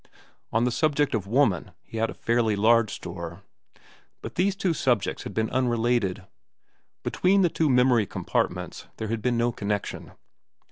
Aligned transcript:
On 0.51 0.63
the 0.63 0.71
subject 0.71 1.13
of 1.13 1.27
woman 1.27 1.73
he 1.83 1.97
had 1.97 2.09
a 2.09 2.15
fairly 2.15 2.55
large 2.55 2.91
store. 2.91 3.43
But 4.23 4.33
these 4.33 4.55
two 4.55 4.73
subjects 4.73 5.25
had 5.25 5.35
been 5.35 5.51
unrelated. 5.51 6.25
Between 7.03 7.43
the 7.43 7.49
two 7.49 7.69
memory 7.69 8.07
compartments 8.07 8.87
there 8.97 9.09
had 9.09 9.21
been 9.21 9.37
no 9.37 9.51
connection. 9.51 10.13